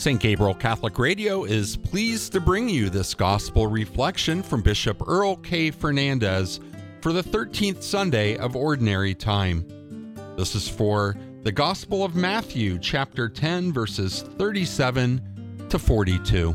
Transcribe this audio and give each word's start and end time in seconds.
St. 0.00 0.18
Gabriel 0.18 0.54
Catholic 0.54 0.98
Radio 0.98 1.44
is 1.44 1.76
pleased 1.76 2.32
to 2.32 2.40
bring 2.40 2.70
you 2.70 2.88
this 2.88 3.12
gospel 3.12 3.66
reflection 3.66 4.42
from 4.42 4.62
Bishop 4.62 5.06
Earl 5.06 5.36
K. 5.36 5.70
Fernandes 5.70 6.58
for 7.02 7.12
the 7.12 7.22
13th 7.22 7.82
Sunday 7.82 8.38
of 8.38 8.56
Ordinary 8.56 9.14
Time. 9.14 9.62
This 10.38 10.54
is 10.54 10.66
for 10.66 11.18
the 11.42 11.52
Gospel 11.52 12.02
of 12.02 12.16
Matthew, 12.16 12.78
chapter 12.78 13.28
10, 13.28 13.74
verses 13.74 14.22
37 14.38 15.66
to 15.68 15.78
42. 15.78 16.54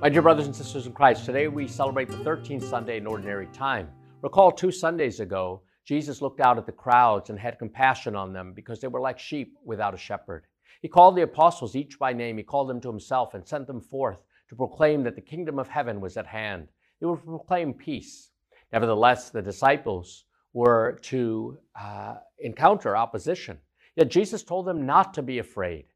My 0.00 0.08
dear 0.08 0.22
brothers 0.22 0.46
and 0.46 0.56
sisters 0.56 0.86
in 0.86 0.94
Christ, 0.94 1.26
today 1.26 1.48
we 1.48 1.68
celebrate 1.68 2.08
the 2.08 2.16
13th 2.16 2.62
Sunday 2.62 2.96
in 2.96 3.06
Ordinary 3.06 3.48
Time. 3.52 3.86
Recall 4.22 4.50
two 4.50 4.70
Sundays 4.70 5.20
ago, 5.20 5.60
Jesus 5.84 6.22
looked 6.22 6.40
out 6.40 6.56
at 6.56 6.64
the 6.64 6.72
crowds 6.72 7.28
and 7.28 7.38
had 7.38 7.58
compassion 7.58 8.16
on 8.16 8.32
them 8.32 8.54
because 8.54 8.80
they 8.80 8.88
were 8.88 9.02
like 9.02 9.18
sheep 9.18 9.58
without 9.62 9.92
a 9.92 9.98
shepherd. 9.98 10.46
He 10.82 10.88
called 10.88 11.16
the 11.16 11.22
apostles 11.22 11.74
each 11.74 11.98
by 11.98 12.12
name. 12.12 12.36
He 12.36 12.42
called 12.42 12.68
them 12.68 12.80
to 12.82 12.88
himself 12.88 13.34
and 13.34 13.46
sent 13.46 13.66
them 13.66 13.80
forth 13.80 14.18
to 14.48 14.56
proclaim 14.56 15.02
that 15.04 15.14
the 15.14 15.20
kingdom 15.20 15.58
of 15.58 15.68
heaven 15.68 16.00
was 16.00 16.16
at 16.16 16.26
hand. 16.26 16.68
They 17.00 17.06
would 17.06 17.24
proclaim 17.24 17.74
peace. 17.74 18.30
Nevertheless, 18.72 19.30
the 19.30 19.42
disciples 19.42 20.24
were 20.52 20.98
to 21.02 21.58
uh, 21.80 22.16
encounter 22.38 22.96
opposition. 22.96 23.58
Yet 23.96 24.10
Jesus 24.10 24.42
told 24.42 24.66
them 24.66 24.86
not 24.86 25.14
to 25.14 25.22
be 25.22 25.38
afraid. 25.38 25.86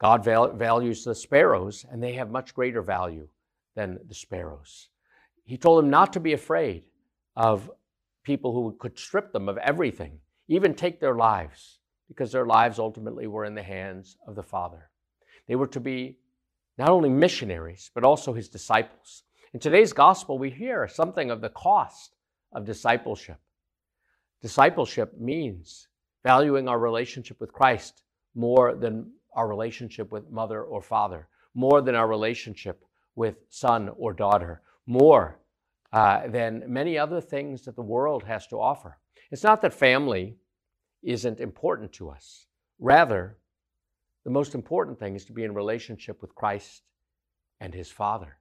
God 0.00 0.24
val- 0.24 0.52
values 0.52 1.04
the 1.04 1.14
sparrows, 1.14 1.84
and 1.90 2.02
they 2.02 2.12
have 2.14 2.30
much 2.30 2.54
greater 2.54 2.82
value 2.82 3.28
than 3.74 3.98
the 4.06 4.14
sparrows. 4.14 4.88
He 5.44 5.56
told 5.56 5.82
them 5.82 5.90
not 5.90 6.12
to 6.12 6.20
be 6.20 6.32
afraid 6.32 6.84
of 7.36 7.70
people 8.22 8.52
who 8.52 8.76
could 8.78 8.98
strip 8.98 9.32
them 9.32 9.48
of 9.48 9.56
everything, 9.58 10.20
even 10.48 10.74
take 10.74 11.00
their 11.00 11.14
lives 11.14 11.77
because 12.08 12.32
their 12.32 12.46
lives 12.46 12.78
ultimately 12.78 13.26
were 13.26 13.44
in 13.44 13.54
the 13.54 13.62
hands 13.62 14.16
of 14.26 14.34
the 14.34 14.42
Father. 14.42 14.90
They 15.46 15.56
were 15.56 15.66
to 15.68 15.80
be 15.80 16.18
not 16.76 16.90
only 16.90 17.08
missionaries, 17.08 17.90
but 17.94 18.04
also 18.04 18.32
his 18.32 18.48
disciples. 18.48 19.24
In 19.52 19.60
today's 19.60 19.92
gospel, 19.92 20.38
we 20.38 20.50
hear 20.50 20.86
something 20.88 21.30
of 21.30 21.40
the 21.40 21.48
cost 21.48 22.16
of 22.52 22.64
discipleship. 22.64 23.38
Discipleship 24.40 25.18
means 25.18 25.88
valuing 26.24 26.68
our 26.68 26.78
relationship 26.78 27.40
with 27.40 27.52
Christ 27.52 28.02
more 28.34 28.74
than 28.74 29.10
our 29.34 29.48
relationship 29.48 30.12
with 30.12 30.30
mother 30.30 30.62
or 30.62 30.80
father, 30.82 31.28
more 31.54 31.80
than 31.80 31.94
our 31.94 32.06
relationship 32.06 32.84
with 33.16 33.36
son 33.48 33.90
or 33.96 34.12
daughter, 34.12 34.62
more 34.86 35.40
uh, 35.92 36.28
than 36.28 36.62
many 36.66 36.98
other 36.98 37.20
things 37.20 37.62
that 37.62 37.74
the 37.74 37.82
world 37.82 38.22
has 38.24 38.46
to 38.46 38.56
offer. 38.60 38.98
It's 39.30 39.42
not 39.42 39.60
that 39.62 39.74
family 39.74 40.36
isn't 41.02 41.40
important 41.40 41.92
to 41.94 42.10
us. 42.10 42.46
Rather, 42.78 43.38
the 44.24 44.30
most 44.30 44.54
important 44.54 44.98
thing 44.98 45.14
is 45.14 45.24
to 45.26 45.32
be 45.32 45.44
in 45.44 45.54
relationship 45.54 46.20
with 46.20 46.34
Christ 46.34 46.82
and 47.60 47.74
his 47.74 47.90
Father. 47.90 48.38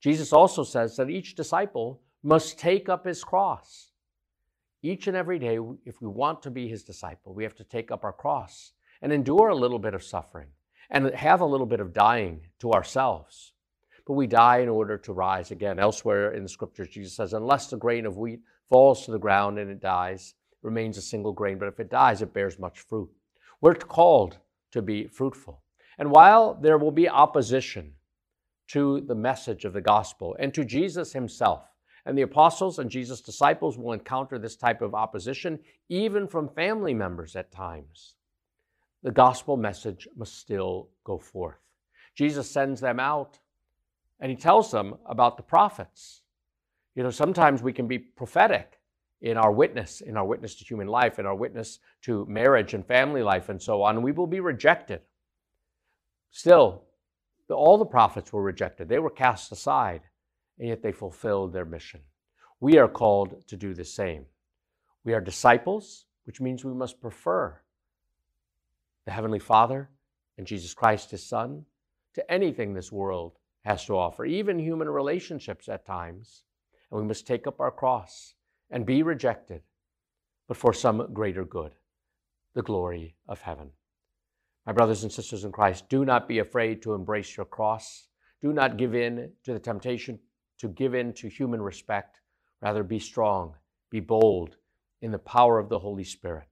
Jesus 0.00 0.32
also 0.32 0.64
says 0.64 0.96
that 0.96 1.10
each 1.10 1.34
disciple 1.34 2.02
must 2.22 2.58
take 2.58 2.88
up 2.88 3.06
his 3.06 3.24
cross. 3.24 3.90
Each 4.82 5.06
and 5.06 5.16
every 5.16 5.38
day, 5.38 5.58
if 5.84 6.00
we 6.00 6.08
want 6.08 6.42
to 6.42 6.50
be 6.50 6.68
his 6.68 6.82
disciple, 6.82 7.34
we 7.34 7.44
have 7.44 7.54
to 7.56 7.64
take 7.64 7.90
up 7.90 8.04
our 8.04 8.12
cross 8.12 8.72
and 9.00 9.12
endure 9.12 9.48
a 9.48 9.56
little 9.56 9.78
bit 9.78 9.94
of 9.94 10.02
suffering 10.02 10.48
and 10.90 11.06
have 11.14 11.40
a 11.40 11.46
little 11.46 11.66
bit 11.66 11.80
of 11.80 11.92
dying 11.92 12.40
to 12.60 12.72
ourselves. 12.72 13.52
But 14.06 14.14
we 14.14 14.26
die 14.26 14.58
in 14.58 14.68
order 14.68 14.98
to 14.98 15.12
rise 15.12 15.52
again. 15.52 15.78
Elsewhere 15.78 16.32
in 16.32 16.42
the 16.42 16.48
scriptures, 16.48 16.88
Jesus 16.88 17.14
says, 17.14 17.32
Unless 17.32 17.68
the 17.68 17.76
grain 17.76 18.06
of 18.06 18.16
wheat 18.16 18.40
falls 18.68 19.04
to 19.04 19.12
the 19.12 19.18
ground 19.18 19.58
and 19.58 19.70
it 19.70 19.80
dies, 19.80 20.34
remains 20.62 20.96
a 20.96 21.02
single 21.02 21.32
grain, 21.32 21.58
but 21.58 21.68
if 21.68 21.80
it 21.80 21.90
dies, 21.90 22.22
it 22.22 22.32
bears 22.32 22.58
much 22.58 22.80
fruit. 22.80 23.10
We're 23.60 23.74
called 23.74 24.38
to 24.72 24.82
be 24.82 25.06
fruitful. 25.06 25.62
And 25.98 26.10
while 26.10 26.54
there 26.54 26.78
will 26.78 26.90
be 26.90 27.08
opposition 27.08 27.92
to 28.68 29.02
the 29.02 29.14
message 29.14 29.64
of 29.64 29.72
the 29.72 29.80
gospel 29.80 30.36
and 30.38 30.52
to 30.54 30.64
Jesus 30.64 31.12
himself, 31.12 31.68
and 32.04 32.18
the 32.18 32.22
apostles 32.22 32.78
and 32.78 32.90
Jesus' 32.90 33.20
disciples 33.20 33.78
will 33.78 33.92
encounter 33.92 34.38
this 34.38 34.56
type 34.56 34.82
of 34.82 34.94
opposition, 34.94 35.58
even 35.88 36.26
from 36.26 36.48
family 36.48 36.94
members 36.94 37.36
at 37.36 37.52
times, 37.52 38.16
the 39.02 39.12
gospel 39.12 39.56
message 39.56 40.08
must 40.16 40.38
still 40.38 40.88
go 41.04 41.18
forth. 41.18 41.58
Jesus 42.14 42.50
sends 42.50 42.80
them 42.80 42.98
out 42.98 43.38
and 44.20 44.30
he 44.30 44.36
tells 44.36 44.70
them 44.70 44.96
about 45.06 45.36
the 45.36 45.42
prophets. 45.42 46.22
You 46.94 47.02
know, 47.02 47.10
sometimes 47.10 47.62
we 47.62 47.72
can 47.72 47.86
be 47.86 47.98
prophetic 47.98 48.78
in 49.22 49.36
our 49.36 49.52
witness, 49.52 50.00
in 50.00 50.16
our 50.16 50.26
witness 50.26 50.56
to 50.56 50.64
human 50.64 50.88
life, 50.88 51.20
in 51.20 51.26
our 51.26 51.34
witness 51.34 51.78
to 52.02 52.26
marriage 52.26 52.74
and 52.74 52.84
family 52.84 53.22
life 53.22 53.48
and 53.48 53.62
so 53.62 53.82
on, 53.82 54.02
we 54.02 54.10
will 54.10 54.26
be 54.26 54.40
rejected. 54.40 55.00
Still, 56.32 56.82
the, 57.48 57.54
all 57.54 57.78
the 57.78 57.86
prophets 57.86 58.32
were 58.32 58.42
rejected. 58.42 58.88
They 58.88 58.98
were 58.98 59.10
cast 59.10 59.52
aside, 59.52 60.02
and 60.58 60.68
yet 60.68 60.82
they 60.82 60.90
fulfilled 60.90 61.52
their 61.52 61.64
mission. 61.64 62.00
We 62.58 62.78
are 62.78 62.88
called 62.88 63.46
to 63.46 63.56
do 63.56 63.74
the 63.74 63.84
same. 63.84 64.26
We 65.04 65.14
are 65.14 65.20
disciples, 65.20 66.06
which 66.24 66.40
means 66.40 66.64
we 66.64 66.74
must 66.74 67.00
prefer 67.00 67.60
the 69.04 69.12
Heavenly 69.12 69.38
Father 69.38 69.88
and 70.36 70.46
Jesus 70.46 70.74
Christ, 70.74 71.12
His 71.12 71.24
Son, 71.24 71.64
to 72.14 72.32
anything 72.32 72.74
this 72.74 72.90
world 72.90 73.38
has 73.64 73.84
to 73.86 73.96
offer, 73.96 74.24
even 74.24 74.58
human 74.58 74.88
relationships 74.88 75.68
at 75.68 75.86
times. 75.86 76.42
And 76.90 77.00
we 77.00 77.06
must 77.06 77.26
take 77.26 77.46
up 77.46 77.60
our 77.60 77.70
cross 77.70 78.34
and 78.72 78.86
be 78.86 79.02
rejected, 79.02 79.60
but 80.48 80.56
for 80.56 80.72
some 80.72 81.12
greater 81.12 81.44
good, 81.44 81.72
the 82.54 82.62
glory 82.62 83.14
of 83.28 83.42
heaven. 83.42 83.70
My 84.66 84.72
brothers 84.72 85.02
and 85.02 85.12
sisters 85.12 85.44
in 85.44 85.52
Christ, 85.52 85.88
do 85.88 86.04
not 86.04 86.26
be 86.26 86.38
afraid 86.38 86.82
to 86.82 86.94
embrace 86.94 87.36
your 87.36 87.46
cross. 87.46 88.08
Do 88.40 88.52
not 88.52 88.76
give 88.76 88.94
in 88.94 89.30
to 89.44 89.52
the 89.52 89.58
temptation 89.58 90.18
to 90.58 90.68
give 90.68 90.94
in 90.94 91.12
to 91.14 91.28
human 91.28 91.60
respect. 91.60 92.20
Rather, 92.62 92.82
be 92.82 92.98
strong, 92.98 93.54
be 93.90 94.00
bold 94.00 94.56
in 95.02 95.10
the 95.10 95.18
power 95.18 95.58
of 95.58 95.68
the 95.68 95.78
Holy 95.78 96.04
Spirit. 96.04 96.46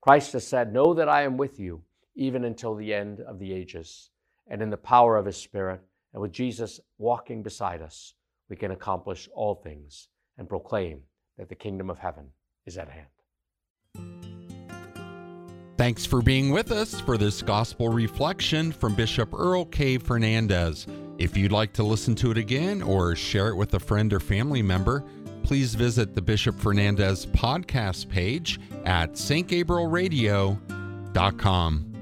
Christ 0.00 0.32
has 0.32 0.46
said, 0.46 0.72
Know 0.72 0.94
that 0.94 1.08
I 1.08 1.22
am 1.22 1.36
with 1.36 1.58
you 1.58 1.82
even 2.14 2.44
until 2.44 2.74
the 2.74 2.94
end 2.94 3.20
of 3.20 3.38
the 3.38 3.52
ages. 3.52 4.10
And 4.48 4.62
in 4.62 4.70
the 4.70 4.76
power 4.76 5.16
of 5.16 5.26
His 5.26 5.36
Spirit, 5.36 5.80
and 6.12 6.22
with 6.22 6.32
Jesus 6.32 6.80
walking 6.98 7.42
beside 7.42 7.82
us, 7.82 8.14
we 8.48 8.54
can 8.54 8.70
accomplish 8.70 9.28
all 9.34 9.56
things 9.56 10.08
and 10.38 10.48
proclaim 10.48 11.02
that 11.38 11.48
the 11.48 11.54
kingdom 11.54 11.90
of 11.90 11.98
heaven 11.98 12.30
is 12.64 12.78
at 12.78 12.88
hand. 12.88 13.06
Thanks 15.76 16.06
for 16.06 16.22
being 16.22 16.50
with 16.50 16.72
us 16.72 17.00
for 17.02 17.18
this 17.18 17.42
gospel 17.42 17.90
reflection 17.90 18.72
from 18.72 18.94
Bishop 18.94 19.34
Earl 19.34 19.66
K. 19.66 19.98
Fernandes. 19.98 20.86
If 21.18 21.36
you'd 21.36 21.52
like 21.52 21.74
to 21.74 21.82
listen 21.82 22.14
to 22.16 22.30
it 22.30 22.38
again 22.38 22.80
or 22.80 23.14
share 23.14 23.48
it 23.48 23.56
with 23.56 23.74
a 23.74 23.80
friend 23.80 24.12
or 24.12 24.20
family 24.20 24.62
member, 24.62 25.04
please 25.42 25.74
visit 25.74 26.14
the 26.14 26.22
Bishop 26.22 26.56
Fernandes 26.56 27.26
podcast 27.26 28.08
page 28.08 28.58
at 28.84 29.12
stgabrielradio.com. 29.12 31.95